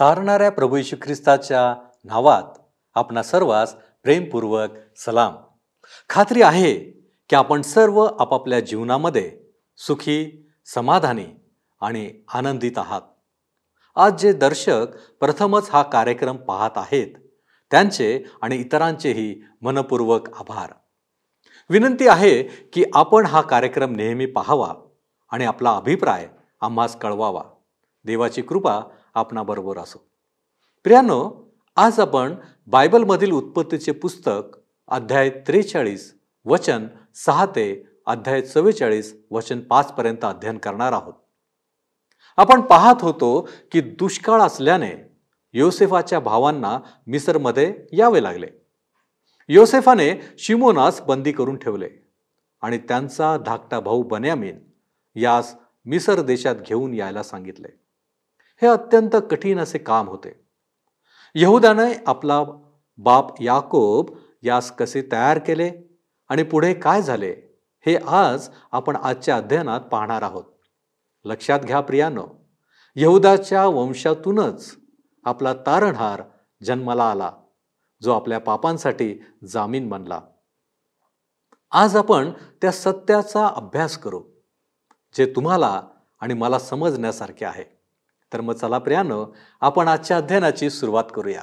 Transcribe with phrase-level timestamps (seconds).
[0.00, 1.74] तारणाऱ्या प्रभू यशू ख्रिस्ताच्या
[2.04, 2.58] नावात
[2.94, 5.34] आपणा सर्वांस प्रेमपूर्वक सलाम.
[6.08, 6.74] खात्री आहे
[7.28, 9.38] की आपण सर्व आपापल्या जीवनामध्ये
[9.76, 11.26] सुखी समाधानी
[11.80, 13.00] आणि आनंदित आहात.
[13.96, 14.86] आज जे दर्शक
[15.20, 17.14] प्रथमच हा कार्यक्रम पाहत आहेत
[17.70, 20.72] त्यांचे आणि इतरांचेही मनपूर्वक आभार.
[21.70, 24.74] विनंती आहे की आपण हा कार्यक्रम नेहमी पाहावा
[25.30, 26.28] आणि आपला अभिप्राय
[26.60, 27.42] आम्हास कळवावा.
[28.04, 28.80] देवाची कृपा
[29.14, 29.98] आपणाबरोबर असो.
[30.84, 32.34] प्रियानो आज आपण
[32.66, 34.56] बायबलमधील उत्पत्तीचे पुस्तक
[34.88, 41.14] अध्याय त्रेचाळीस वचन सहा ते अध्याय चव्वेचाळीस वचन पाचपर्यंत अध्ययन करणार आहोत.
[42.36, 44.92] आपण पाहत होतो की दुष्काळ असल्याने
[45.52, 48.46] योसेफाच्या भावांना मिसरमध्ये यावे लागले.
[49.48, 51.88] योसेफाने शिमोनास बंदी करून ठेवले
[52.60, 54.58] आणि त्यांचा धाकटा भाऊ बन्यामीन
[55.14, 57.83] यास मिसर देशात घेऊन यायला सांगितले.
[58.62, 60.44] हे अत्यंत कठीण असे काम होते.
[61.34, 62.42] यहुदाने आपला
[62.98, 64.10] बाप याकोब
[64.42, 65.70] यास कसे तयार केले
[66.28, 67.34] आणि पुढे काय झाले
[67.86, 70.44] हे आज आपण आजच्या अध्ययनात पाहणार आहोत.
[71.24, 72.26] लक्षात घ्या प्रियानो
[72.96, 74.76] यहुदाच्या वंशातूनच
[75.24, 76.22] आपला तारणहार
[76.62, 77.32] जन्माला आला
[78.02, 79.14] जो आपल्या पापांसाठी
[79.48, 80.20] जामीन बनला.
[81.70, 82.30] आज आपण
[82.62, 84.22] त्या सत्याचा अभ्यास करू
[85.14, 85.82] जे तुम्हाला
[86.20, 87.73] आणि मला समजण्यासारखे आहे.
[88.34, 91.42] तर मग चला प्रियानो आपण आजच्या अध्ययनाची सुरुवात करूया.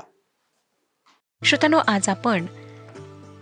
[1.44, 2.46] श्रोतनो आज आपण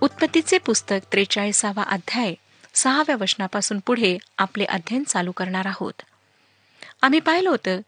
[0.02, 2.34] उत्पत्तीचे पुस्तक त्रेचाळीसावा अध्याय
[2.74, 5.94] सहाव्या वचनापासून पुढे आपले अध्ययन चालू करणार आहोत.
[7.02, 7.82] आम्ही पाहिलं होतं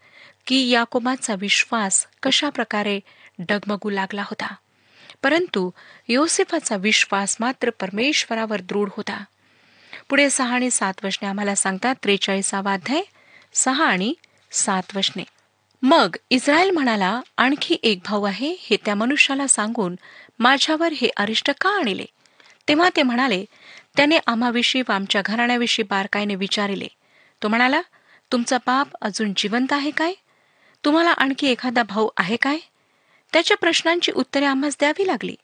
[0.47, 2.99] की याकोबाचा विश्वास कशा प्रकारे
[3.39, 4.55] डगमगू लागला होता.
[5.23, 5.71] परंतु
[6.07, 9.23] योसेफाचा विश्वास मात्र परमेश्वरावर दृढ होता.
[10.09, 13.01] पुढे सहा आणि सात वचने आम्हाला सांगतात त्रेचाळीसावा अध्याय
[13.53, 14.13] सहा आणि
[14.51, 15.23] सात वचने.
[15.83, 19.95] मग इस्रायल म्हणाला आणखी एक भाऊ आहे हे त्या मनुष्याला सांगून
[20.39, 22.05] माझ्यावर हे अरिष्ट का आणले?
[22.67, 23.45] तेव्हा ते म्हणाले
[23.97, 26.87] त्याने आम्हाविषयी व आमच्या घराण्याविषयी बारकाईने विचारिले.
[27.43, 27.81] तो म्हणाला
[28.31, 30.13] तुमचा बाप अजून जिवंत आहे काय?
[30.85, 32.57] तुम्हाला आणखी एखादा भाऊ आहे काय?
[33.33, 35.35] त्याच्या प्रश्नांची उत्तरे आम्हास द्यावी लागली.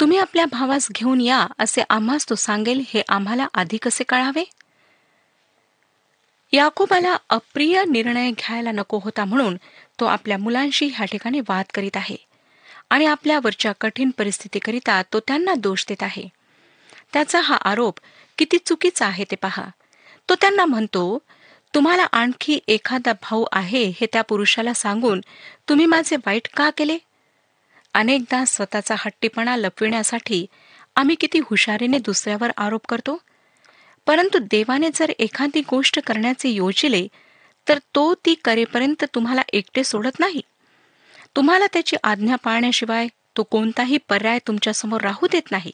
[0.00, 4.44] तुम्ही आपल्या भावास घेऊन या असे आम्हास तो सांगेल हे आम्हाला आधी कसे कळावे?
[6.56, 9.56] याकोबाला अप्रिय निर्णय घ्यायला नको होता म्हणून
[10.00, 12.16] तो आपल्या मुलांशी ह्या ठिकाणी वाद करीत आहे.
[12.90, 16.28] आणि आपल्यावरच्या कठीण परिस्थितीकरिता तो त्यांना दोष देत आहे.
[17.12, 17.98] त्याचा हा आरोप
[18.38, 19.68] किती चुकीचा आहे ते पहा.
[20.28, 21.18] तो त्यांना म्हणतो
[21.74, 25.20] तुम्हाला आणखी एखादा भाऊ आहे हे त्या पुरुषाला सांगून
[25.68, 26.98] तुम्ही माझे वाईट का केले?
[27.94, 30.46] अनेकदा स्वतःचा हट्टीपणा लपविण्यासाठी
[30.96, 33.18] आम्ही किती हुशारीने दुसऱ्यावर आरोप करतो.
[34.06, 37.06] परंतु देवाने जर एखादी गोष्ट करण्याचे योजिले
[37.68, 40.40] तर तो ती करेपर्यंत तुम्हाला एकटे सोडत नाही.
[41.36, 45.72] तुम्हाला त्याची आज्ञा पाळण्याशिवाय तो कोणताही पर्याय तुमच्यासमोर राहू देत नाही.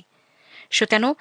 [0.71, 1.13] श्रोत्यानो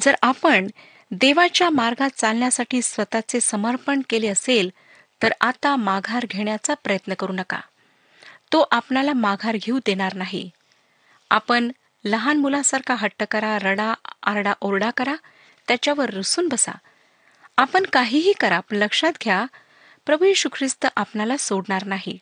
[0.00, 0.66] जर आपण
[1.10, 4.70] देवाच्या मार्गात चालण्यासाठी स्वतःचे समर्पण केले असेल
[5.22, 7.60] तर आता माघार घेण्याचा प्रयत्न करू नका.
[8.52, 10.50] तो आपणाला माघार घेऊ देणार नाही.
[11.30, 11.70] आपण
[12.04, 15.14] लहान मुलासारखा हट्ट करा रडा आरडा ओरडा करा
[15.68, 16.72] त्याच्यावर रुसून बसा.
[17.56, 19.44] आपण काहीही करा पण लक्षात घ्या
[20.06, 22.18] प्रभू येशू ख्रिस्त आपणाला सोडणार नाही.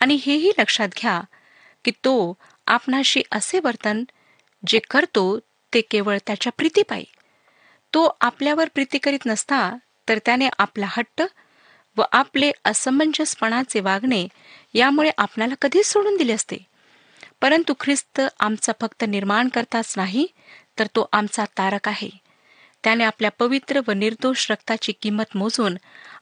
[0.00, 1.20] आणि हेही लक्षात घ्या
[1.84, 2.34] की तो
[2.66, 4.04] आपणाशी असे वर्तन
[4.66, 5.38] जे करतो
[5.72, 7.04] ते केवळ त्याच्या प्रीतीपायी
[7.94, 9.76] तो आपल्यावर प्रीती करीत नसता
[10.08, 11.22] तर त्याने आपला हट्ट
[11.96, 14.26] व आपले असमंजसपणाचे वागणे
[14.74, 16.56] यामुळे आपणाला कधीच सोडून दिले असते.
[17.40, 20.26] परंतु ख्रिस्त आमचा फक्त निर्माण करताच नाही
[20.78, 22.08] तर तो आमचा तारक आहे.
[22.84, 25.76] त्याने आपल्या पवित्र व निर्दोष रक्ताची किंमत मोजून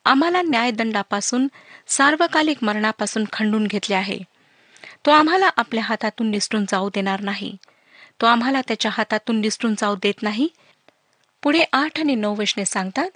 [0.04, 1.48] आम्हाला न्यायदंडापासून
[1.88, 4.18] सार्वकालिक मरणापासून खंडून घेतले आहे.
[5.06, 7.56] तो आम्हाला आपल्या हातातून निसटून जाऊ देणार नाही.
[8.20, 10.48] तो आम्हाला त्याच्या हातातून निसटून जाऊ देत नाही.
[11.42, 13.10] पुढे आठ आणि नऊ वशने सांगतात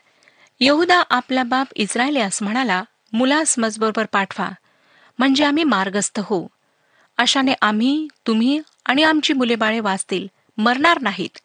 [0.61, 2.83] यहुदा आपला बाप इस्रायलियास म्हणाला
[3.13, 4.51] मुलास मजबरोबर पाठवा
[5.19, 6.47] म्हणजे आम्ही मार्गस्थ होऊ
[7.17, 10.27] अशाने आम्ही तुम्ही आणि आमची मुले बाळे वाचतील
[10.59, 11.39] मरणार नाहीत.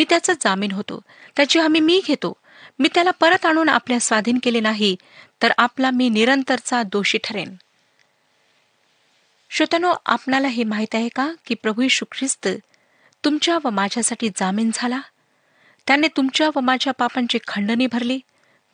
[0.00, 1.02] मी त्याचा जामीन होतो.
[1.36, 2.32] त्याची हमी मी घेतो.
[2.78, 4.96] मी त्याला परत आणून आपल्या स्वाधीन केले नाही
[5.42, 7.54] तर आपला मी निरंतरचा दोषी ठरेन.
[9.50, 12.48] श्रोतनो आपणाला हे माहीत आहे का की प्रभू यशू ख्रिस्त
[13.24, 15.00] तुमच्या व माझ्यासाठी जामीन झाला?
[15.86, 18.20] त्याने तुमच्या व माझ्या पापांची खंडणी भरली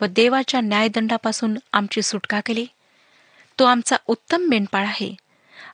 [0.01, 2.67] व देवाच्या न्यायदंडापासून आमची सुटका केली.
[3.59, 5.15] तो आमचा उत्तम मेंढपाळ आहे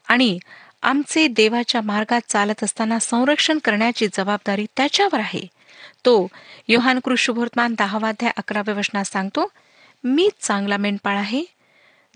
[0.07, 0.39] आणि
[0.83, 5.47] आमचे देवाच्या मार्गात चालत असताना संरक्षण करण्याची जबाबदारी त्याच्यावर आहे.
[6.05, 6.27] तो
[6.67, 9.51] योहान कृष्णभोर्तमान दहावाध्याय अकराव्या वचनात सांगतो
[10.03, 11.43] मी चांगला मेंढपाळ आहे.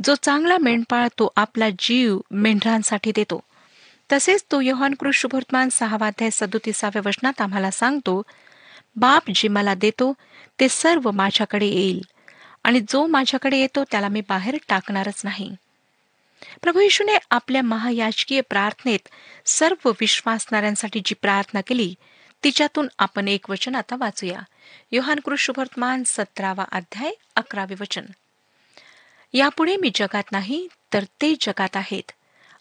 [0.05, 3.39] जो चांगला मेंढपाळ तो आपला जीव मेंढरांसाठी देतो.
[4.11, 8.21] तसेच तो योहान शुभवर्तमान सहावाध्याय सदोतीसाव्या वचनात आम्हाला सांगतो
[8.95, 10.13] बाप जे मला देतो
[10.59, 12.01] ते सर्व माझ्याकडे येईल.
[12.63, 15.55] आणि जो माझ्याकडे येतो त्याला मी बाहेर टाकणारच नाही.
[16.61, 19.09] प्रभू येशूने आपल्या महायाजकीय प्रार्थनेत
[19.45, 21.95] सर्व विश्वासणाऱ्यांसाठी जी प्रार्थना केली
[22.43, 24.39] तिच्यातून आपण एक वचन आता वाचूया.
[24.91, 28.05] योहान कृष्णवर्तमान सतरावा अध्याय अकरावे वचन.
[29.33, 32.11] यापुढे मी जगात नाही तर ते जगात आहेत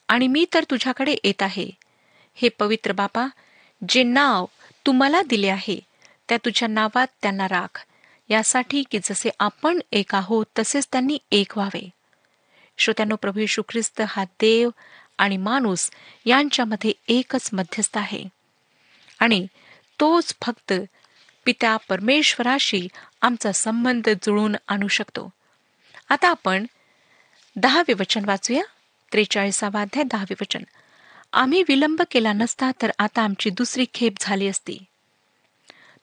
[0.08, 1.70] आणि मी तर तुझ्याकडे येत आहे.
[2.34, 3.26] हे पवित्र बापा
[3.88, 4.46] जे नाव
[4.87, 5.81] तू मला दिले आहे
[6.28, 7.84] त्या तुझ्या नावात त्यांना राख.
[8.28, 11.90] यासाठी की जसे आपण एक आहोत तसेच त्यांनी एक व्हावे.
[12.78, 14.70] श्रोत्यानो प्रभू येशू ख्रिस्त हा देव
[15.19, 15.90] आणि माणूस
[16.25, 18.25] यांच्यामध्ये एकच मध्यस्थ आहे.
[19.20, 19.46] आणि
[20.00, 20.73] तोच फक्त
[21.44, 22.88] पित्या परमेश्वराशी
[23.23, 25.31] आमचा संबंध जुळून आणू शकतो.
[26.08, 26.67] आता आपण
[27.56, 28.62] दहावे वचन वाचूया.
[29.12, 30.62] त्रेचाळीसावा अध्याय दहावे वचन.
[31.32, 34.78] आम्ही विलंब केला नसता तर आता आमची दुसरी खेप झाली असती.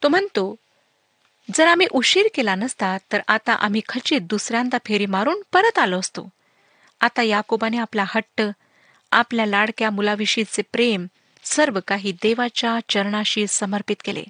[0.03, 0.55] तो म्हणतो
[1.55, 6.29] जर आम्ही उशीर केला नसता तर आता आम्ही खचित दुसऱ्यांदा फेरी मारून परत आलो असतो.
[7.03, 8.41] आता याकोबाने आपला हट्ट
[9.11, 11.07] आपल्या लाडक्या मुलाविषयीचे प्रेम
[11.44, 14.23] सर्व काही देवाच्या चरणाशी समर्पित केले.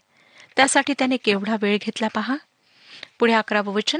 [0.56, 2.36] त्यासाठी त्याने केवढा वेळ घेतला पहा?
[3.20, 4.00] पुढे अकरावं वचन.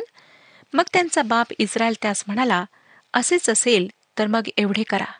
[0.74, 2.66] मग त्यांचा बाप इस्रायल त्यास म्हणाला
[3.14, 3.88] असेच असेल
[4.18, 5.12] तर मग एवढे करा.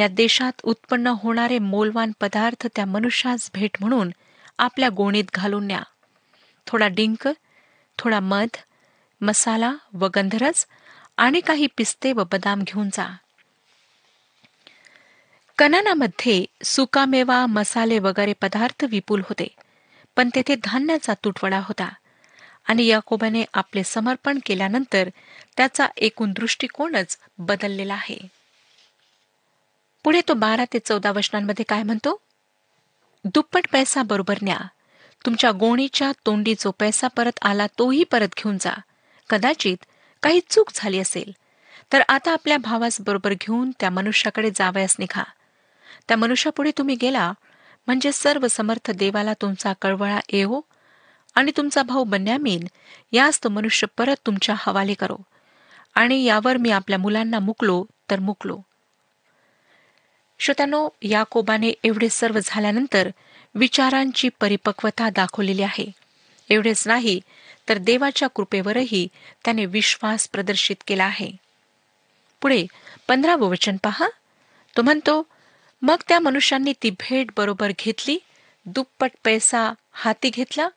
[0.00, 4.10] या देशात उत्पन्न होणारे मोलवान पदार्थ त्या मनुष्यास भेट म्हणून
[4.58, 5.82] आपल्या गोणीत घालून न्या.
[6.66, 7.28] थोडा डिंक
[7.98, 8.56] थोडा मध
[9.20, 10.66] मसाला व गंधरस
[11.20, 13.16] आणि काही पिस्ते व बदाम घेऊन जा.
[15.58, 19.46] कनानामध्ये सुकामेवा मसाले वगैरे पदार्थ विपुल होते
[20.16, 21.92] पण तेथे धान्याचा तुटवडा होता
[22.64, 25.08] आणि याकोबाने आपले समर्पण केल्यानंतर
[25.56, 28.18] त्याचा एकूण दृष्टिकोनच बदललेला आहे.
[30.04, 32.20] पुढे तो बारा ते चौदा वचनांमध्ये काय म्हणतो?
[33.24, 34.58] दुप्पट पैसा बरोबर न्या.
[35.26, 38.72] तुमच्या गोणीच्या तोंडी जो पैसा परत आला तोही परत घेऊन जा.
[39.30, 39.76] कदाचित
[40.22, 41.32] काही चूक झाली असेल
[41.92, 45.22] तर आता आपल्या भावास बरोबर घेऊन त्या मनुष्याकडे जावयास निघा.
[46.08, 47.32] त्या मनुष्यापुढे तुम्ही गेला
[47.86, 50.60] म्हणजे सर्व समर्थ देवाला तुमचा कळवळा येवो
[51.34, 52.66] आणि तुमचा भाऊ बन्यामीन
[53.12, 55.16] यास तो मनुष्य परत तुमच्या हवाले करो.
[55.94, 58.58] आणि यावर मी आपल्या मुलांना मुकलो तर मुकलो.
[60.38, 63.10] श्रोत्यानो याकोबाने एवढे सर्व झाल्यानंतर
[63.54, 65.90] विचारांची परिपक्वता दाखवलेली आहे.
[66.48, 67.20] एवढेच नाही
[67.68, 69.08] तर देवाच्या कृपेवरही
[69.44, 71.30] त्याने विश्वास प्रदर्शित केला आहे.
[72.42, 72.66] पुढे
[73.08, 74.08] पंधरावं वचन पहा.
[74.76, 75.22] तो म्हणतो
[75.82, 78.18] मग त्या मनुष्यांनी ती भेट बरोबर घेतली
[78.66, 80.68] दुप्पट पैसा हाती घेतला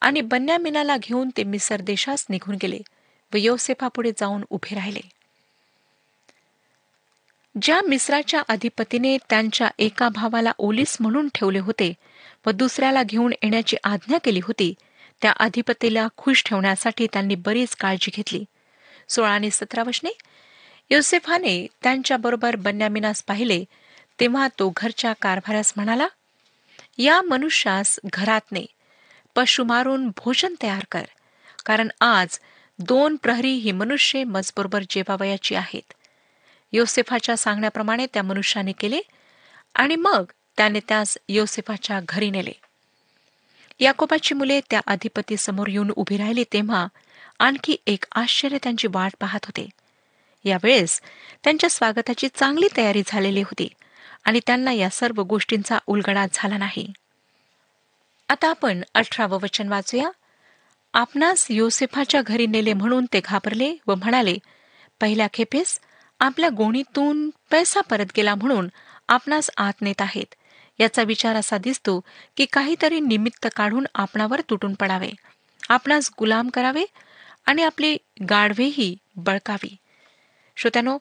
[0.00, 2.78] आणि बन्यामिनाला घेऊन ते मिसर देशास निघून गेले
[3.34, 5.00] व योसेफापुढे जाऊन उभे राहिले.
[7.62, 11.92] ज्या मिस्राच्या अधिपतीने त्यांच्या एका भावाला ओलीस म्हणून ठेवले होते
[12.46, 14.74] व दुसऱ्याला घेऊन येण्याची आज्ञा केली होती
[15.22, 18.44] त्या अधिपतीला खुश ठेवण्यासाठी त्यांनी बरीच काळजी घेतली.
[19.08, 20.10] सोळा आणि सतरा वशने
[20.90, 23.64] योसेफाने त्यांच्याबरोबर बन्यामिनास पाहिले
[24.20, 26.06] तेव्हा तो घरच्या कारभारास म्हणाला
[26.98, 28.64] या मनुष्यास घरात ने
[29.36, 31.04] पशु मारून भोजन तयार कर
[31.66, 32.38] कारण आज
[32.78, 35.92] दोन प्रहरी ही मनुष्य मजबरोबर जेवावयाची आहेत.
[36.72, 39.00] योसेफाच्या सांगण्याप्रमाणे त्या मनुष्याने केले
[39.74, 40.24] आणि मग
[40.56, 42.52] त्याने त्यास योसेफाच्या घरी नेले.
[43.80, 46.86] याकोबाची मुले त्या अधिपती समोर येऊन उभी राहिली तेव्हा
[47.38, 49.68] आणखी एक आश्चर्य त्यांची वाट पाहत होते.
[50.44, 51.00] यावेळेस
[51.44, 53.68] त्यांच्या स्वागताची चांगली तयारी झालेली होती
[54.24, 56.92] आणि त्यांना या सर्व गोष्टींचा उलगडा झाला नाही.
[58.28, 60.10] आता आपण अठरावं वचन वाचूया.
[60.92, 64.36] आपणास योसेफाच्या घरी नेले म्हणून ते घाबरले व म्हणाले
[65.00, 65.80] पहिल्या खेपेस
[66.20, 68.68] आपल्या गोणीतून पैसा परत गेला म्हणून
[69.08, 70.34] आपणास आत नेत आहेत.
[70.78, 72.00] याचा विचार असा दिसतो
[72.36, 75.10] की काहीतरी निमित्त काढून आपणावर तुटून पडावे.
[75.68, 76.84] आपणास गुलाम करावे
[77.46, 77.96] आणि आपली
[78.30, 79.76] गाढवेही बळकावी.
[80.56, 80.98] श्रोत्यानो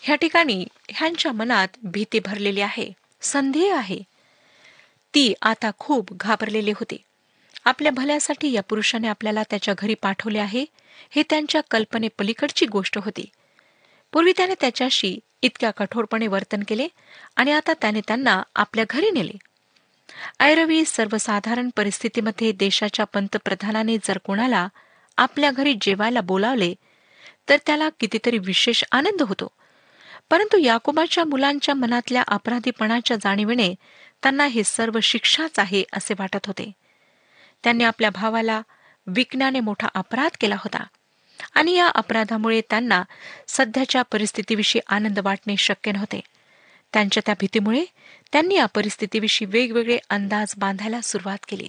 [0.00, 3.98] ह्या ठिकाणी ह्यांच्या मनात भीती भरलेली आहे संधी आहे.
[5.14, 6.96] ती आता खूप घाबरलेली होती.
[7.64, 10.64] आपल्या भल्यासाठी या पुरुषाने आपल्याला त्याच्या घरी पाठवले आहे
[11.10, 13.24] हे त्यांच्या कल्पनेपलीकडची गोष्ट होती.
[14.12, 16.88] पूर्वी त्याने त्याच्याशी इतक्या कठोरपणे वर्तन केले
[17.36, 19.32] आणि आता त्याने त्यांना आपल्या घरी नेले.
[20.40, 24.68] ऐरवी सर्वसाधारण परिस्थितीमध्ये देशाच्या पंतप्रधानाने जर कोणाला
[25.16, 26.74] आपल्या घरी जेवायला बोलावले
[27.48, 29.48] तर त्याला कितीतरी विशेष आनंद होतो.
[30.30, 33.74] परंतु याकोबाच्या मुलांच्या मनातल्या अपराधीपणाच्या जाणीवेने
[34.22, 36.72] त्यांना हे सर्व शिक्षाच आहे असे वाटत होते.
[37.62, 38.62] त्यांनी आपल्या भावाला
[39.06, 40.84] विकण्याने मोठा अपराध केला होता.
[41.54, 43.02] आणि या अपराधामुळे त्यांना
[43.48, 46.20] सध्याच्या परिस्थितीविषयी आनंद वाटणे शक्य नव्हते.
[46.92, 47.84] त्यांच्या त्या भीतीमुळे
[48.32, 51.68] त्यांनी या परिस्थितीविषयी वेगवेगळे अंदाज बांधायला सुरुवात केली.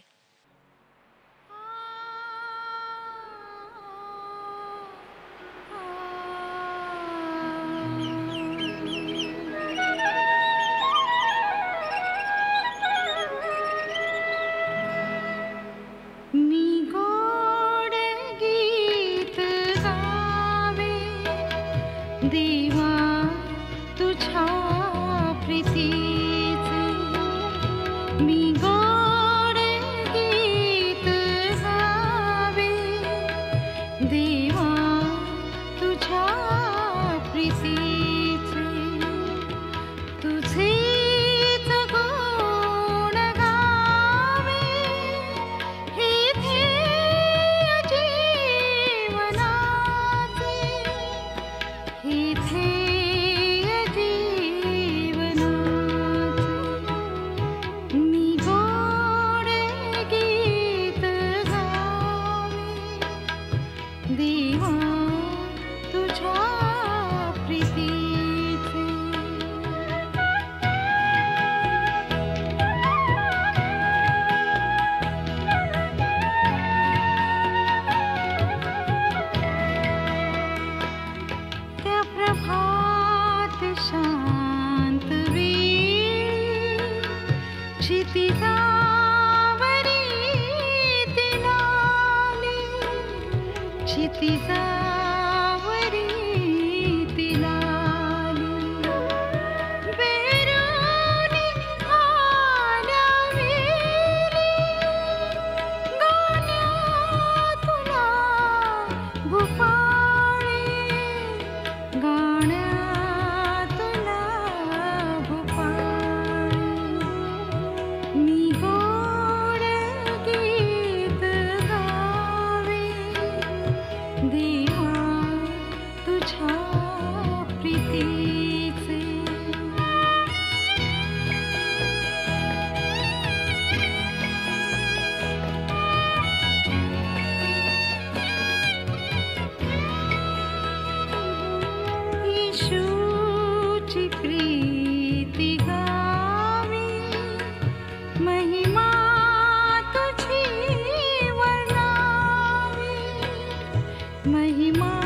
[154.27, 155.04] महिमा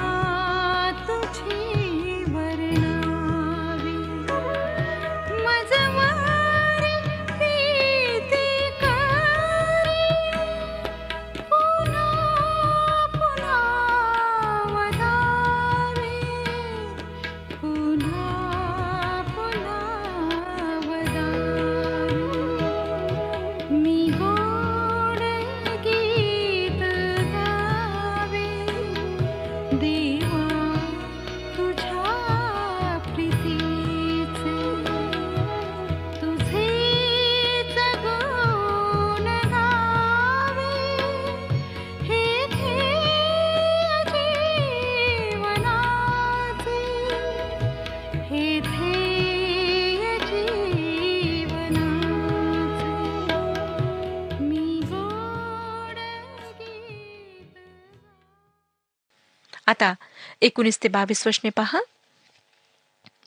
[59.70, 59.94] आता
[60.42, 61.80] एकोणीस ते बावीस वशने पहा.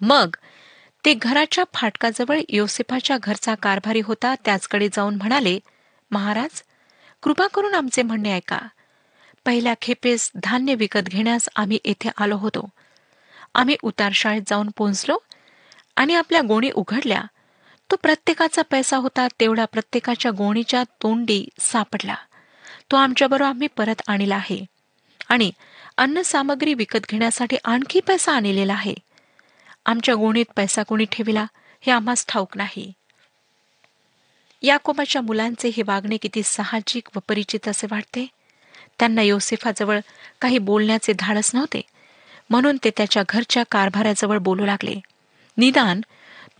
[0.01, 0.37] मग
[1.05, 5.59] ते घराच्या फाटकाजवळ योसेफाच्या घरचा कारभारी होता त्याचकडे जाऊन म्हणाले
[6.11, 6.63] महाराज
[7.23, 8.59] कृपा करून आमचे म्हणणे ऐका.
[9.45, 12.69] पहिल्या खेपेस धान्य विकत घेण्यास आम्ही येथे आलो होतो.
[13.55, 15.19] आम्ही उतारशाळेत जाऊन पोहोचलो
[15.97, 17.23] आणि आपल्या गोणी उघडल्या.
[17.91, 22.15] तो प्रत्येकाचा पैसा होता तेवढा प्रत्येकाच्या गोणीच्या तोंडी सापडला.
[22.91, 24.65] तो आमच्याबरोबर आम्ही परत आणला आहे.
[25.29, 25.51] आणि
[25.97, 28.95] अन्न सामग्री विकत घेण्यासाठी आणखी पैसा आणलेला आहे.
[29.87, 31.47] आमच्या गोणीत पैसा कोणी ठेविला
[31.81, 32.93] हे आम्हास ठाऊक नाही.
[34.63, 38.27] याकोबाच्या मुलांचे हे वागणे किती साहजिक व परिचित असे वाटते.
[38.99, 40.01] त्यांना योसेफाजवळ
[40.41, 41.81] काही बोलण्याचे धाडस नव्हते.
[42.51, 44.95] म्हणून ते त्याच्या घरच्या कारभाराजवळ बोलू लागले.
[45.57, 46.01] निदान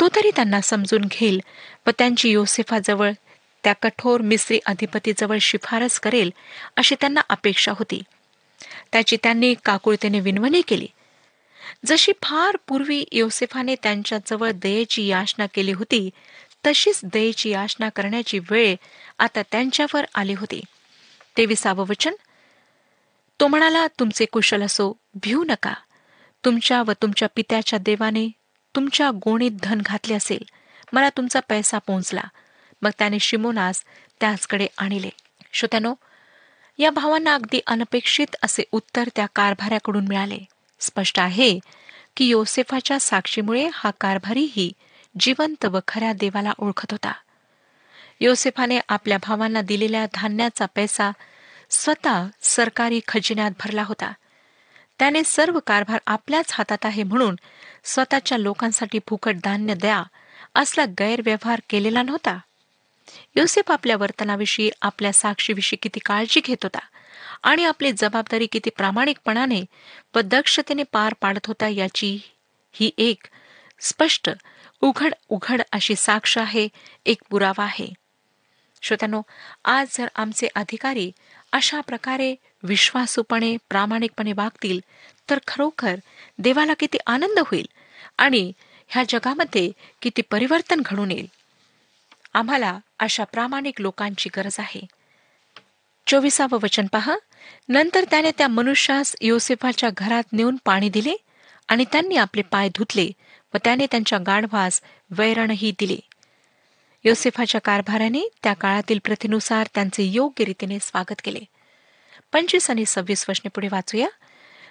[0.01, 1.41] तो तरी त्यांना समजून घेईल
[1.87, 3.13] व त्यांची योसेफाजवळ
[3.65, 6.31] त्या कठोर मिस्री अधिपतीजवळ शिफारस करेल
[6.77, 8.03] अशी त्यांना अपेक्षा होती.
[8.93, 10.87] त्याची त्यांनी काकुळतेने विनवणी केली.
[11.87, 16.11] जशी फार पूर्वी योसेफाने त्यांच्याजवळ दयेची याचना केली होती
[16.67, 18.77] तशीच दयेची याचना करण्याची वेळ
[19.19, 20.61] आता त्यांच्यावर आली होती.
[21.37, 22.15] तेविसावं वचन
[23.41, 25.75] तो म्हणाला तुमचे कुशल असो भिऊ नका.
[26.45, 28.29] तुमच्या व तुमच्या पित्याच्या देवाने
[28.77, 30.43] तुमच्या गोणीत धन घातले असेल.
[30.93, 32.23] मला तुमचा पैसा पोहोचला.
[32.83, 33.85] मग त्याने शिमोनास
[34.21, 35.11] त्याचकडे आणले.
[35.53, 35.95] श्रोत्यानो
[36.79, 40.39] या भावांना अगदी अनपेक्षित असे उत्तर त्या कारभाऱ्याकडून मिळाले.
[40.81, 41.59] स्पष्ट आहे
[42.17, 44.73] की योसेफाच्या साक्षीमुळे हा कारभारीही
[45.21, 47.13] जिवंत व खऱ्या देवाला ओळखत होता.
[48.21, 51.11] योसेफाने आपल्या भावांना दिलेल्या धान्याचा पैसा
[51.71, 54.13] स्वतः सरकारी खजिन्यात भरला होता.
[54.99, 57.37] त्याने सर्व कारभार आपल्याच हातात आहे म्हणून
[57.85, 60.03] स्वतःच्या लोकांसाठी फुकट धान्य द्या
[60.55, 62.39] असला गैरव्यवहार केलेला नव्हता.
[63.37, 66.79] योसेफ आपल्या वर्तनाविषयी आपल्या साक्षीविषयी किती काळजी घेत होता
[67.43, 69.65] आणि आपली जबाबदारी किती प्रामाणिकपणाने
[70.15, 72.19] व दक्षतेने पार पाडत होता याची
[72.73, 73.27] ही एक
[73.81, 74.31] स्पष्ट
[74.81, 76.69] उघड उघड अशी साक्ष आहे
[77.07, 77.89] एक पुरावा आहे.
[78.83, 79.23] श्रोत्यानो
[79.65, 81.11] आज जर आमचे अधिकारी
[81.53, 84.81] अशा प्रकारे विश्वासूपणे प्रामाणिकपणे वागतील
[85.31, 85.95] तर खरोखर
[86.39, 87.67] देवाला किती आनंद होईल
[88.19, 88.53] आणि
[88.89, 89.71] ह्या जगामध्ये
[90.03, 91.27] किती परिवर्तन घडून येईल.
[92.35, 94.87] आम्हाला अशा प्रामाणिक लोकांची गरज आहे.
[96.07, 97.17] चोवीसावं वचन पहा.
[97.69, 101.15] नंतर त्याने त्या मनुष्यास योसेफाच्या घरात नेऊन पाणी दिले
[101.69, 103.11] आणि त्यांनी आपले पाय धुतले
[103.55, 104.81] व त्याने त्यांच्या गाढवास
[105.11, 105.97] वैरणही दिले.
[107.05, 111.41] योसेफाच्या कारभाराने त्या काळातील प्रथेनुसार त्यांचे योग्य रीतीने स्वागत केले.
[112.33, 114.09] पंचवीस आणि सव्वीस वचने पुढे वाचूया.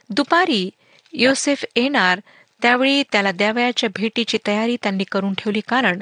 [0.10, 0.70] दुपारी
[1.14, 2.20] योसेफ येणार
[2.62, 6.02] त्यावेळी त्याला द्यावयाच्या भेटीची तयारी त्यांनी करून ठेवली कारण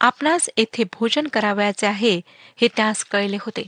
[0.00, 2.20] आपणास येथे भोजन करावयाचे आहे
[2.56, 3.62] हे त्यास कळले होते.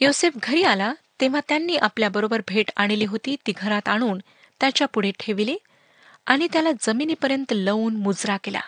[0.00, 4.18] योसेफ घरी आला तेव्हा त्यांनी आपल्याबरोबर भेट आणली होती ती घरात आणून
[4.60, 5.56] त्याच्या पुढे ठेविली
[6.26, 8.60] आणि त्याला जमिनीपर्यंत लवून मुजरा केला.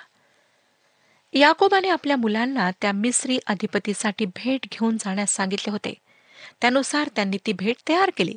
[1.33, 5.95] याकोबाने आपल्या मुलांना त्या मिस्री अधिपतीसाठी भेट घेऊन जाण्यास सांगितले होते.
[6.61, 8.37] त्यानुसार त्यांनी ती भेट तयार केली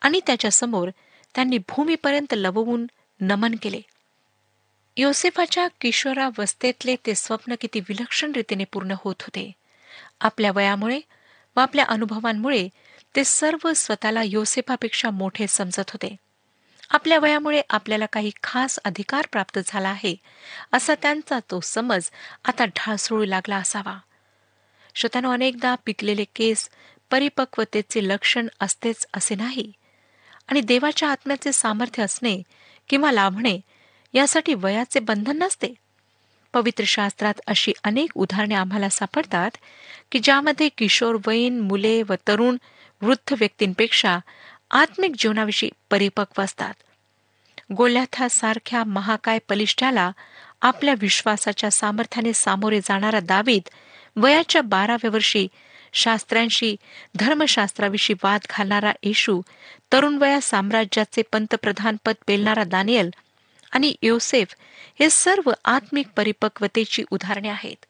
[0.00, 0.90] आणि त्याच्यासमोर
[1.34, 2.86] त्यांनी भूमीपर्यंत लवून
[3.20, 3.80] नमन केले.
[4.96, 9.52] योसेफाच्या किशोरावस्थेतले ते स्वप्न किती विलक्षण रीतीने पूर्ण होत होते.
[10.20, 11.00] आपल्या वयामुळे
[11.56, 12.68] व आपल्या अनुभवांमुळे
[13.16, 16.16] ते सर्व स्वतःला योसेफापेक्षा मोठे समजत होते.
[16.90, 20.16] आपल्या वयामुळे आपल्याला काही खास अधिकार प्राप्त झाला आहे
[20.72, 22.10] असा त्यांचा तो समज
[22.44, 23.98] आता ढासळू लागला असावा.
[24.94, 26.68] श्रोत्यानो अनेकदा पिकलेले केस
[27.10, 29.72] परिपक्वतेचे लक्षण असतेच असे नाही.
[30.48, 32.42] आणि देवाच्या आत्म्याचे सामर्थ्य असणे
[32.88, 33.60] किंवा लाभणे
[34.14, 35.74] यासाठी वयाचे बंधन नसते.
[36.52, 39.50] पवित्र शास्त्रात अशी अनेक उदाहरणे आम्हाला सापडतात
[40.12, 42.56] की ज्यामध्ये किशोरवयीन मुले व तरुण
[43.02, 44.18] वृद्ध व्यक्तींपेक्षा
[44.70, 46.74] आत्मिक जीवनाविषयी परिपक्व असतात.
[47.76, 50.10] गोल्याथासारख्या महाकाय पलिष्ठाला
[50.62, 53.62] आपल्या विश्वासाच्या सामर्थ्याने सामोरे जाणारा दावीद
[54.16, 55.48] वयाच्या बाराव्या वर्षी
[55.92, 56.76] शास्त्रांशी
[57.14, 59.40] धर्मशास्त्राविषयी वाद घालणारा येशू
[59.92, 63.10] तरुण वया साम्राज्याचे पंतप्रधान पद पेलणारा दानियल
[63.74, 64.54] आणि योसेफ
[65.00, 67.84] हे सर्व आत्मिक परिपक्वतेची उदाहरणे आहेत.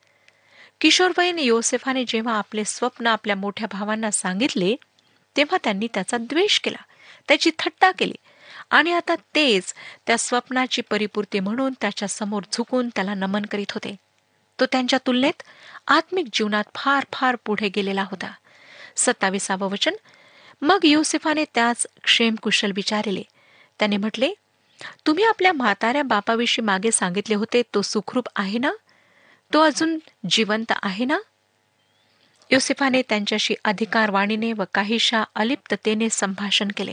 [0.81, 4.77] किशोरवयीन योसेफाने जेव्हा आपले स्वप्न आपल्या मोठ्या भावांना सांगितले
[5.37, 6.83] तेव्हा त्यांनी त्याचा द्वेष केला
[7.29, 8.15] त्याची थट्टा केली
[8.71, 9.75] आणि आता तेच
[10.07, 13.97] त्या स्वप्नाची परिपूर्ती म्हणून त्याच्यासमोर झुकून त्याला नमन करीत होते.
[14.61, 15.43] तो त्यांच्या तुलनेत
[15.87, 18.33] आत्मिक जीवनात फार फार पुढे गेलेला होता.
[18.97, 19.95] सत्ताविसावं वचन.
[20.63, 23.23] मग युसेफाने त्याच क्षेमकुशल विचारले.
[23.79, 24.35] त्याने म्हटले
[25.07, 28.73] तुम्ही आपल्या म्हाताऱ्या बापाविषयी मागे सांगितले होते तो सुखरूप आहे ना?
[29.53, 29.99] तो अजून
[30.31, 31.19] जिवंत आहे ना?
[32.51, 36.93] योसेफाने त्यांच्याशी अधिकारवाणीने व काहीशा अलिप्ततेने संभाषण केले.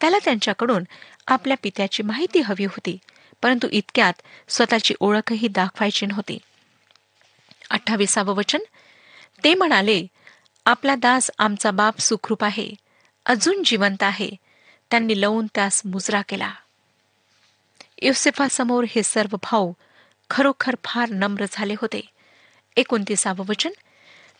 [0.00, 0.84] त्याला त्यांच्याकडून
[1.26, 2.98] आपल्या पित्याची माहिती हवी होती
[3.42, 4.12] परंतु इतक्यात
[4.48, 6.38] स्वतःची ओळखही दाखवायची नव्हती.
[7.70, 8.58] अठ्ठावीसावं वचन
[9.44, 10.06] ते म्हणाले
[10.66, 12.74] आपला दास आमचा बाप सुखरूप आहे
[13.26, 14.30] अजून जिवंत आहे.
[14.90, 16.54] त्यांनी लवून त्यास मुजरा केला.
[18.02, 19.72] युसेफासमोर हे सर्व भाऊ
[20.30, 22.00] खरोखर फार नम्र झाले होते.
[22.76, 23.70] एकोणतीसावं वचन.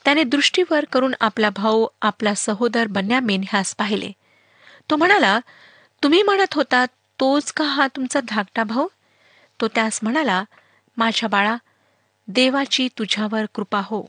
[0.04, 4.12] त्याने दृष्टीवर करून आपला भाऊ आपला सहोदर बन्यामीन ह्यास पाहिले.
[4.90, 5.40] तो म्हणाला
[6.02, 6.84] तुम्ही म्हणत होता
[7.20, 8.88] तोच का हा तुमचा धाकटा भाऊ?
[9.60, 10.44] तो त्यास म्हणाला
[10.96, 11.56] माझ्या बाळा
[12.28, 14.06] देवाची तुझ्यावर कृपा हो.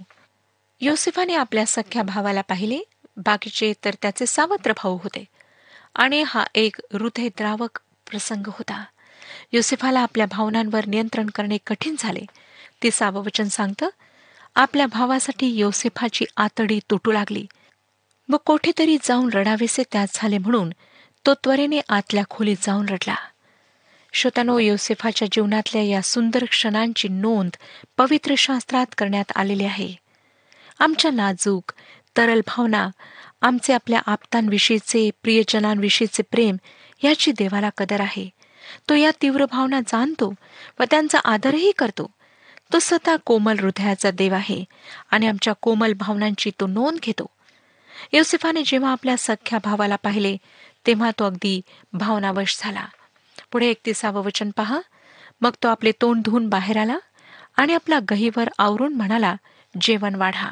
[0.82, 2.80] योसेफाने आपल्या सख्या भावाला पाहिले.
[3.18, 5.26] बाकीचे तर त्याचे सावत्र भाऊ होते.
[5.96, 8.84] आणि हा एक हृदयद्रावक प्रसंग होता.
[9.52, 12.26] योसेफाला आपल्या भावनांवर नियंत्रण करणे कठीण झाले.
[12.84, 13.90] ते वचन सांगतं
[14.56, 17.46] आपल्या भावासाठी योसेफाची आतडी तुटू लागली.
[18.30, 20.70] व कोठेतरी जाऊन रडावेसे त्यात झाले म्हणून
[21.26, 23.16] तो त्वरेने आतल्या खोलीत जाऊन रडला.
[24.14, 27.52] श्रोतानो योसेफाच्या जीवनातल्या या सुंदर क्षणांची नोंद
[27.98, 29.96] पवित्र शास्त्रात करण्यात आलेली आहे.
[30.80, 31.74] आमच्या नाजूक
[32.18, 32.90] तरल भावना
[33.42, 36.58] आमचे आपल्या आप्तांविषयीचे प्रियजनांविषयीचे प्रेम
[37.04, 38.30] याची देवाला कदर आहे.
[38.90, 40.34] तो या तीव्र भावना जाणतो
[40.80, 42.12] व त्यांचा आदरही करतो.
[42.74, 44.64] तो स्वतः कोमल हृदयाचा देव आहे
[45.12, 47.26] आणि आमच्या कोमल भावनांची तो नोंद घेतो.
[48.14, 50.38] योसेफाने जेव्हा आपल्या सख्या भावाला पाहिले
[50.88, 51.62] तेव्हा तो अगदी
[51.94, 52.86] भावनावश झाला.
[53.52, 54.80] पुढे एकतीसावं वचन पहा.
[55.42, 56.98] मग तो आपले तोंड धुवून बाहेर आला
[57.58, 59.36] आणि आपला गहीवर आवरून म्हणाला
[59.82, 60.52] जेवण वाढा.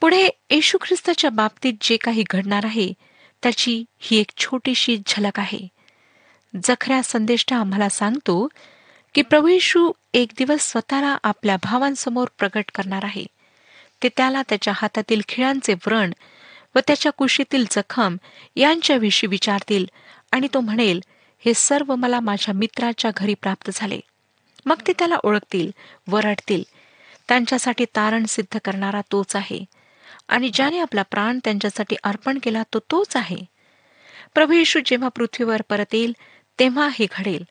[0.00, 2.92] पुढे येशू ख्रिस्ताच्या बाबतीत जे काही घडणार आहे
[3.42, 5.68] त्याची ही एक छोटीशी झलक आहे.
[6.64, 8.48] जखऱ्या संदेष्ट आम्हाला सांगतो
[9.14, 13.26] की प्रभू येशू एक दिवस स्वतःला आपल्या भावांसमोर प्रकट करणार आहे.
[14.02, 16.12] ते त्याला त्याच्या हातातील खिळांचे व्रण
[16.74, 18.16] व त्याच्या कुशीतील जखम
[18.56, 19.86] यांच्याविषयी विचारतील
[20.32, 21.00] आणि तो म्हणेल
[21.38, 24.00] हे सर्व मला माझ्या मित्राच्या घरी प्राप्त झाले.
[24.66, 25.70] मग ते त्याला ओळखतील
[26.08, 26.62] वरडतील.
[27.28, 29.64] त्यांच्यासाठी तारण सिद्ध करणारा तोच आहे.
[30.28, 33.36] आणि ज्याने आपला प्राण त्यांच्यासाठी अर्पण केला तो तोच आहे.
[34.34, 36.16] प्रभू येशू जेव्हा पृथ्वीवर परत येईल
[36.58, 37.44] तेव्हा हे घडेल.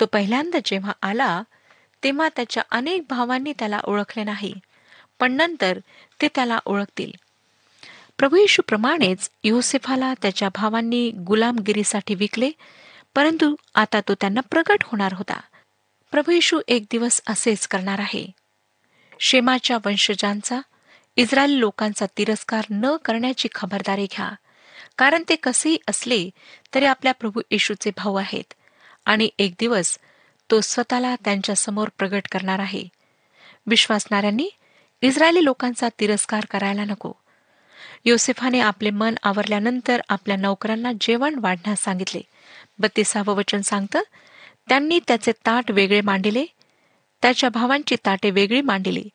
[0.00, 1.42] तो पहिल्यांदा जेव्हा आला
[2.04, 4.54] तेव्हा त्याच्या अनेक भावांनी त्याला ओळखले नाही
[5.20, 5.78] पण नंतर
[6.22, 7.12] ते त्याला ओळखतील.
[8.18, 12.50] प्रभू येशूप्रमाणेच योसेफाला त्याच्या भावांनी गुलामगिरीसाठी विकले
[13.14, 15.40] परंतु आता तो त्यांना प्रगट होणार होता.
[16.10, 18.26] प्रभू येशू एक दिवस असेच करणार आहे.
[19.20, 20.60] शेमाच्या वंशजांचा
[21.16, 24.30] इस्रायल लोकांचा तिरस्कार न करण्याची खबरदारी घ्या.
[24.98, 26.30] कारण ते कसेही असले
[26.74, 28.54] तरी आपल्या प्रभू येशूचे भाऊ आहेत.
[29.04, 29.98] आणि एक दिवस
[30.50, 32.88] तो स्वतःला त्यांच्यासमोर प्रगट करणार आहे.
[33.66, 34.50] विश्वासणाऱ्यांनी
[35.02, 37.12] इस्रायली लोकांचा तिरस्कार करायला नको.
[38.04, 42.20] योसेफाने आपले मन आवरल्यानंतर आपल्या नौकरांना जेवण वाढण्यास सांगितले.
[42.78, 44.00] बत्तीसावं वचन सांगतं
[44.68, 46.44] त्यांनी त्याचे ताट वेगळे मांडिले
[47.22, 49.08] त्याच्या भावांची ताटे वेगळी मांडिली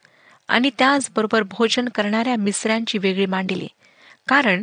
[0.48, 3.67] आणि त्याचबरोबर भोजन करणाऱ्या मिसऱ्यांची वेगळी मांडिली.
[4.28, 4.62] कारण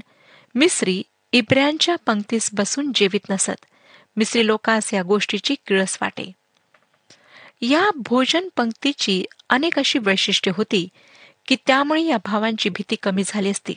[0.55, 3.67] मिस्री इब्र्यांच्या पंक्तीस बसून जेवित नसत.
[4.17, 6.33] मिस्री लोकांस या गोष्टीची किळस वाटे.
[7.61, 10.89] या भोजन पंक्तीची अनेक अशी वैशिष्ट्ये होती
[11.47, 13.75] की त्यामुळे या भावांची भीती कमी झाली असती.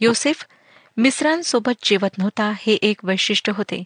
[0.00, 0.44] योसेफ
[0.96, 3.84] मिस्रांसोबत जेवत नव्हता हे एक वैशिष्ट्य होते.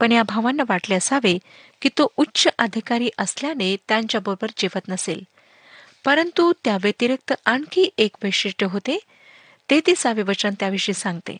[0.00, 1.38] पण या भावांना वाटले असावे
[1.82, 5.22] की तो उच्च अधिकारी असल्याने त्यांच्याबरोबर जेवत नसेल.
[6.04, 8.98] परंतु त्या व्यतिरिक्त आणखी एक वैशिष्ट्य होते.
[9.70, 11.36] ते तिसावे वचन त्याविषयी सांगते.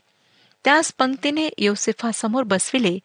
[0.64, 2.99] त्याच पंक्तीने योसेफासमोर बसविले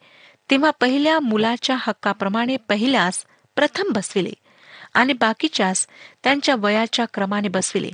[0.50, 3.24] तेव्हा पहिल्या मुलाच्या हक्काप्रमाणे पहिल्यास
[3.56, 4.32] प्रथम बसविले
[4.94, 5.86] आणि बाकीच्यास
[6.24, 7.90] त्यांच्या वयाच्या क्रमाने बसविले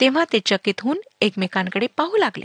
[0.00, 2.44] तेव्हा ते चकित होऊन एकमेकांकडे पाहू लागले.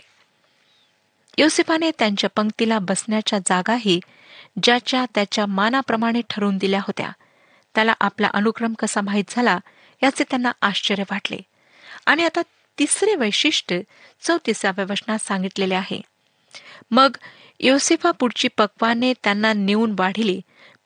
[1.38, 4.00] योसेफाने त्यांच्या पंक्तीला बसण्याच्या जागाही
[4.64, 7.12] ज्याच्या त्याच्या मानाप्रमाणे ठरवून दिल्या होत्या
[7.76, 9.58] त्याला आपला अनुक्रम कसा माहीत झाला
[10.04, 11.38] याचे त्यांना आश्चर्य वाटले.
[12.06, 12.42] आणि आता
[12.78, 13.82] तिसरे वैशिष्ट्य
[14.22, 16.02] चौतीसाव्या वचनात सांगितलेले आहे.
[16.92, 17.18] मग
[17.60, 20.40] योसेफा पुढची पक्वाने त्यांना नेऊन वाढिली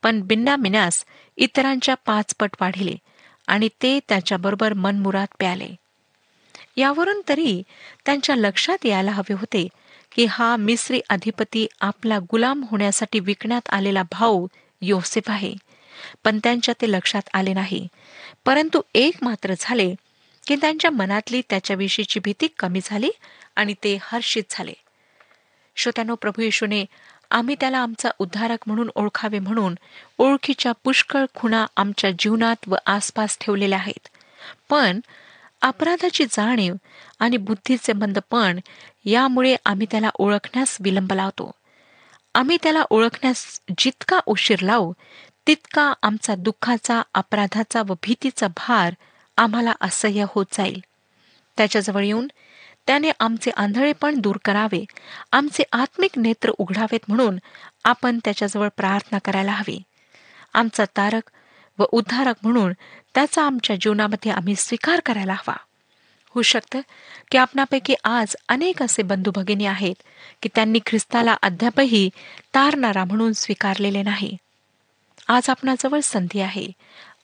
[0.03, 1.05] पण बिन्ना मिनास
[1.37, 2.95] इतरांच्या पाचपट वाढिले
[3.47, 5.67] आणि ते त्याच्याबरोबर मनमुरात प्याले.
[6.77, 7.61] यावरून तरी
[8.05, 9.67] त्यांच्या लक्षात यायला हवे होते
[10.11, 14.47] की हा मिस्री अधिपती आपला गुलाम होण्यासाठी विकण्यात आलेला भाऊ
[14.81, 15.53] योसेफ आहे
[16.23, 17.87] पण त्यांच्या ते लक्षात आले नाही.
[18.45, 19.93] परंतु एक मात्र झाले
[20.47, 23.09] की त्यांच्या मनातली त्याच्याविषयीची भीती कमी झाली
[23.55, 24.73] आणि ते हर्षित झाले.
[25.75, 26.85] श्रोत्यानो प्रभू येशूने
[27.31, 29.75] आम्ही त्याला आमचा उद्धारक म्हणून ओळखावे म्हणून
[30.17, 34.07] ओळखीच्या पुष्कळ खुणा आमच्या जीवनात व आसपास ठेवलेल्या आहेत.
[34.69, 34.99] पण
[35.61, 36.75] अपराधाची जाणीव
[37.19, 38.59] आणि बुद्धीचे मंदपण
[39.05, 41.51] यामुळे आम्ही त्याला ओळखण्यास विलंब लावतो.
[42.33, 44.93] आम्ही त्याला ओळखण्यास जितका उशीर लावू
[45.47, 48.93] तितका आमचा दुःखाचा अपराधाचा व भीतीचा भार
[49.37, 50.83] आम्हाला असह्य होत जाईल.
[51.57, 52.27] त्याच्याजवळ येऊन
[52.87, 54.85] त्याने आमचे आंधळेपण दूर करावे
[55.31, 57.37] आमचे आत्मिक नेत्र उघडावेत म्हणून
[57.83, 59.81] आपण त्याच्याजवळ प्रार्थना करायला हवी.
[60.53, 61.29] आमचा तारक
[61.79, 62.73] व उद्धारक म्हणून
[63.15, 65.55] त्याचा आमच्या जीवनामध्ये आम्ही स्वीकार करायला हवा.
[66.29, 66.79] होऊ शकतं
[67.31, 69.95] की आपणापैकी आज अनेक असे बंधू भगिनी आहेत
[70.41, 72.09] की त्यांनी ख्रिस्ताला अद्यापही
[72.55, 74.37] तारणारा म्हणून स्वीकारलेले नाही.
[75.27, 76.67] आज आपणाजवळ संधी आहे.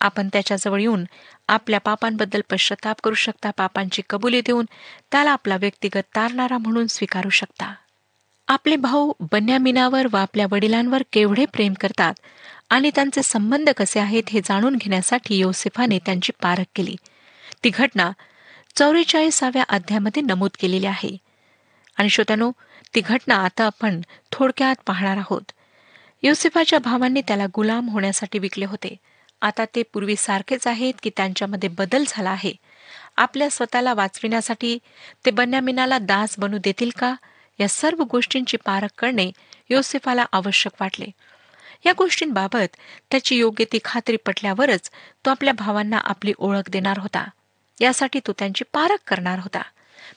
[0.01, 1.03] आपण त्याच्याजवळ येऊन
[1.47, 4.65] आपल्या पापांबद्दल पश्चाताप करू शकता पापांची कबुली देऊन
[5.11, 7.73] त्याला आपला व्यक्तिगत तारणारा म्हणून स्वीकारू शकता.
[8.47, 12.13] आपले भाऊ बन्यामिनावर व आपल्या वडिलांवर केवढे प्रेम करतात
[12.69, 16.95] आणि त्यांचे संबंध कसे आहेत हे जाणून घेण्यासाठी योसेफाने त्यांची पारख केली.
[17.63, 18.11] ती घटना
[18.75, 21.17] चौवेचाळीसाव्या अध्यामध्ये नमूद केलेली आहे.
[21.97, 22.51] आणि श्रोत्यानो
[22.95, 25.51] ती घटना आता आपण थोडक्यात पाहणार आहोत.
[26.23, 28.95] योसेफाच्या भावांनी त्याला गुलाम होण्यासाठी विकले होते.
[29.41, 32.53] आता ते पूर्वी सारखेच आहेत की त्यांच्यामध्ये बदल झाला आहे.
[33.17, 34.77] आपल्या स्वतःला वाचविण्यासाठी
[35.25, 37.15] ते बन्यामिनाला दास बनू देतील का?
[37.59, 39.31] या सर्व गोष्टींची पारख करणे
[39.69, 41.05] योसेफाला आवश्यक वाटले.
[41.85, 42.75] या गोष्टींबाबत
[43.11, 44.91] त्याची योग्य ती खात्री पटल्यावरच
[45.25, 47.29] तो आपल्या भावांना आपली ओळख देणार होता.
[47.81, 49.61] यासाठी तो त्यांची पारख करणार होता.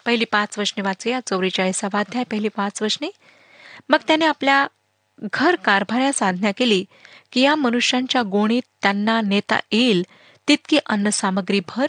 [0.06, 1.20] पहिली पाच वचने वाचूया.
[1.26, 3.10] चौवेचाळीसा वाध्याय पहिली पाच वचने.
[3.88, 4.66] मग त्याने आपल्या
[5.32, 6.84] घर कारभाऱ्यास आज्ञा केली.
[7.35, 10.03] की या मनुष्यांच्या गोणीत त्यांना नेता येईल
[10.49, 11.87] तितकी अन्नसामग्री भर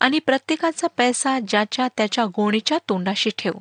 [0.00, 3.52] आणि प्रत्येकाचा पैसा ज्याच्या त्याच्या गोणीच्या तोंडाशी ठेव.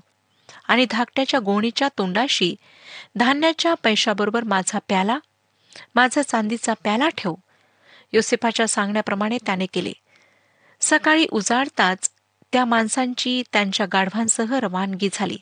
[0.68, 2.56] आणि धाकट्याच्या गोणीच्या तोंडाशी
[3.16, 5.18] धान्याच्या पैशाबरोबर माझा प्याला
[5.96, 7.34] माझा चांदीचा प्याला ठेव
[8.14, 9.94] योसेफाच्या सांगण्याप्रमाणे त्याने केले.
[10.82, 12.12] सकाळी उजाडताच
[12.54, 15.38] त्या माणसांची त्यांच्या गाढवांसह रवानगी झाली.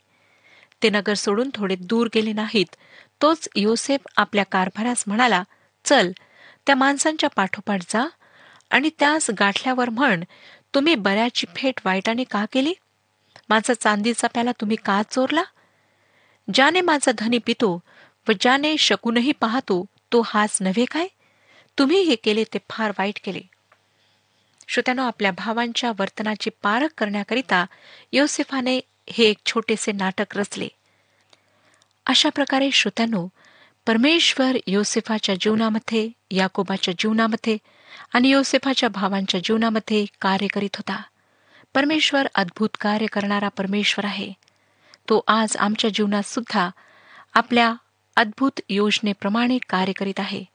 [0.83, 2.75] ते नगर सोडून थोडे दूर गेले नाहीत
[3.21, 5.43] तोच योसेफ आपल्या कारभारास म्हणाला
[5.83, 6.11] चल
[6.67, 8.07] त्या माणसांच्या पाठोपाठ जा
[8.69, 10.23] आणि त्यास गाठल्यावर म्हण
[10.75, 12.73] तुम्ही बऱ्याची फेट वाईटाने का केली?
[13.49, 15.43] माझा चांदीचा प्याला तुम्ही का चोरला?
[16.53, 17.79] ज्याने माझा धनी पितो
[18.27, 21.07] व ज्याने शकूनही पाहतो तो हाच नव्हे काय?
[21.79, 23.41] तुम्ही हे केले ते फार वाईट केले.
[24.67, 27.65] श्रोत्यानो आपल्या भावांच्या वर्तनाची पारख करण्याकरिता
[28.11, 30.67] योसेफाने हे एक छोटेसे नाटक रचले.
[32.05, 33.27] अशा प्रकारे श्रोत्यानो
[33.87, 37.57] परमेश्वर योसेफाच्या जीवनामध्ये याकोबाच्या जीवनामध्ये
[38.13, 41.01] आणि योसेफाच्या भावांच्या जीवनामध्ये कार्य करीत होता.
[41.75, 44.33] परमेश्वर अद्भुत कार्य करणारा परमेश्वर आहे.
[45.09, 46.69] तो आज आमच्या जीवनात सुद्धा
[47.33, 47.73] आपल्या
[48.15, 50.45] अद्भुत योजनेप्रमाणे कार्य करीत आहे.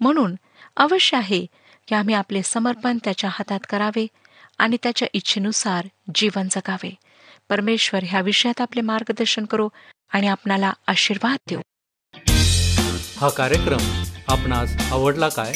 [0.00, 0.34] म्हणून
[0.76, 1.46] अवश्य आहे
[1.88, 4.06] की आम्ही आपले समर्पण त्याच्या हातात करावे
[4.58, 6.94] आणि त्याच्या इच्छेनुसार जीवन जगावे.
[7.48, 9.68] परमेश्वर ह्या विषयात आपले मार्गदर्शन करो
[10.10, 11.60] आणि आपणाला आशीर्वाद देऊ.
[13.18, 15.50] हा कार्यक्रम आपणास आवडला काय?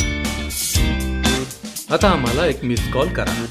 [1.90, 3.46] आता आम्हाला एक मिस कॉल करा.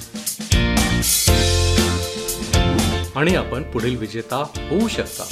[3.16, 5.24] आणि आपण पुढील विजेता होऊ शकता.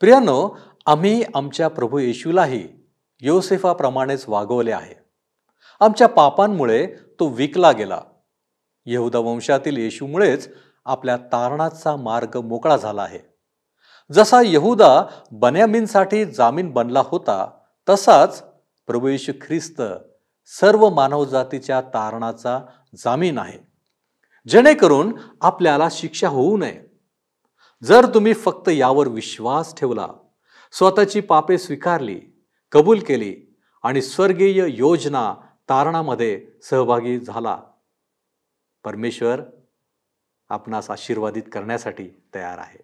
[0.00, 2.68] प्रियानो आम्ही आमच्या प्रभू येशूलाही
[3.20, 4.94] योसेफाप्रमाणेच वागवले आहे.
[5.80, 6.86] आमच्या पापांमुळे
[7.20, 8.00] तो विकला गेला.
[8.86, 10.48] यहुदा वंशातील येशूमुळेच
[10.88, 13.18] आपल्या तारणाचा मार्ग मोकळा झाला आहे.
[14.12, 17.50] जसा यहुदा बन्यामीनसाठी जामीन बनला होता
[17.88, 18.44] तसाच
[18.86, 19.82] प्रभू येशू ख्रिस्त
[20.46, 22.60] सर्व मानवजातीच्या तारणाचा
[22.96, 23.58] जामीन आहे.
[24.48, 26.80] जेणेकरून आपल्याला शिक्षा होऊ नये.
[27.84, 30.08] जर तुम्ही फक्त यावर विश्वास ठेवला
[30.72, 32.20] स्वतःची पापे स्वीकारली
[32.72, 35.34] कबूल केली आणि स्वर्गीय योजना
[35.68, 37.58] तारणामध्ये सहभागी झाला.
[38.84, 39.40] परमेश्वर
[40.48, 42.78] आपणास आशीर्वादित करण्यासाठी तयार आहे.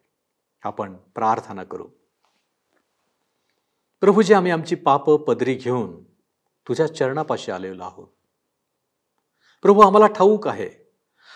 [0.63, 1.89] आपण प्रार्थना करू.
[4.01, 6.05] प्रभूजी आम्ही आमची पाप पदरी घेऊन
[6.69, 8.09] तुझ्या चरणापाशी आलेलो आहोत.
[9.63, 10.71] प्रभू आम्हाला ठाऊक आहे.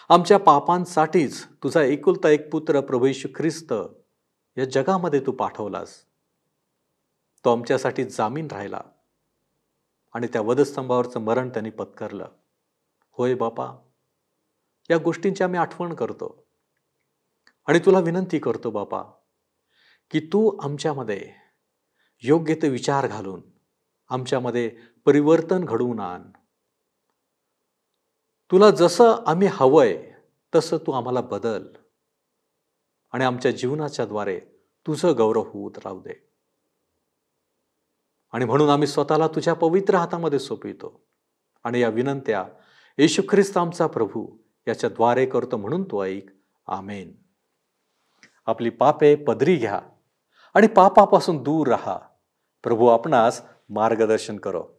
[0.08, 3.72] आमच्या पापांसाठीच तुझा एकुलता एक पुत्र प्रभू येशू ख्रिस्त
[4.56, 5.94] या जगामध्ये तू पाठवलास.
[7.44, 8.80] तो आमच्यासाठी जामीन राहिला
[10.14, 12.28] आणि त्या वधस्तंभावरचं मरण त्यांनी पत्करलं.
[13.10, 13.87] होय बापा
[14.90, 16.46] या गोष्टींची आम्ही आठवण करतो.
[17.66, 19.02] आणि तुला विनंती करतो बापा
[20.10, 21.32] की तू आमच्यामध्ये
[22.22, 23.42] योग्य ते विचार घालून
[24.08, 26.22] आमच्यामध्ये परिवर्तन घडवून आण.
[28.50, 30.12] तुला जसं आम्ही हवंय
[30.54, 31.66] तसं तू आम्हाला बदल.
[33.12, 34.40] आणि आमच्या जीवनाच्या द्वारे
[34.86, 36.28] तुझं गौरव होत राहू दे.
[38.32, 41.04] आणि म्हणून आम्ही स्वतःला तुझ्या पवित्र हातामध्ये सोपवितो.
[41.64, 42.48] आणि या विनंत्या
[42.98, 46.26] येशू ख्रिस्त आमचा प्रभू याच्या द्वारे करतो म्हणून तो ऐक.
[46.66, 47.12] आमेन.
[48.46, 49.80] आपली पापे पदरी घ्या
[50.54, 51.98] आणि पापापासून दूर राहा.
[52.62, 54.77] प्रभू आपणास मार्गदर्शन करो.